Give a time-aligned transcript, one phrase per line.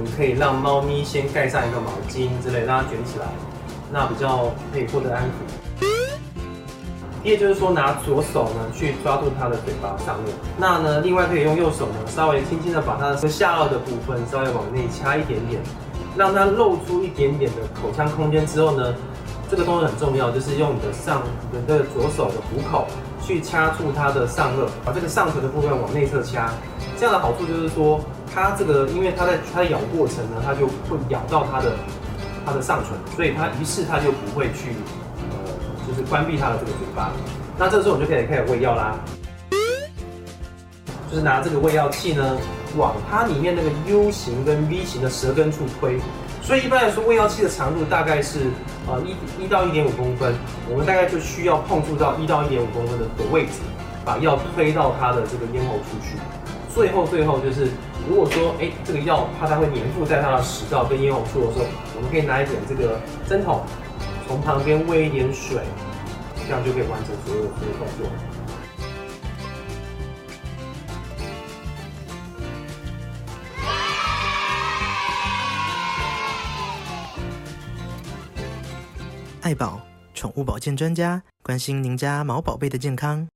[0.00, 3.26] 你可以让猫咪先盖上一个毛巾之类，让它卷起来，
[3.92, 5.84] 那比较可以获得安抚。
[7.20, 15.60] 第二就是说，拿左手呢去抓住它的嘴巴上面，那呢，另外可以用右手呢稍微轻轻的把它的下颚的部分稍微往内掐一点点，
[16.16, 18.94] 让它露出一点点的口腔空间之后呢，
[19.50, 22.86] 这个动作很重要，就是用你的上你的左手的虎口
[23.20, 26.52] 去掐住它的上颚，把这个上唇的部分往内侧掐。
[26.96, 28.00] 这样的好处就是说，
[28.34, 31.72] 它这个因为它在它的咬过程呢，它就会咬到它的
[32.44, 34.74] 它的上唇，所以它于是它就不会去
[35.30, 35.36] 呃，
[35.86, 37.10] 就是关闭它的这个嘴巴。
[37.58, 38.94] 那这时候我们就可以开始喂药啦，
[41.10, 42.36] 就是拿这个喂药器呢，
[42.76, 45.98] 往它里面那个 U 型跟 V 型的舌根处推。
[46.40, 48.38] 所以一般来说，喂药器的长度大概是
[48.86, 50.32] 呃一一到一点五公分，
[50.70, 53.60] 我们大概就需要碰触到一到一点五公分的的位置，
[54.04, 56.16] 把药推到它的这个咽喉出去。
[56.78, 57.66] 最后，最后就是，
[58.08, 61.64] 如果说，哎，这个药怕它会粘附在它的食道跟咽喉处的时候，
[61.96, 63.64] 我们可以拿一点这个针筒，
[64.28, 65.58] 从旁边喂一点水，
[66.46, 68.06] 这样就可以完成所有的这个动作。
[79.42, 79.80] 爱宝
[80.14, 83.26] 宠物保健专家，关心您家毛宝贝的健康。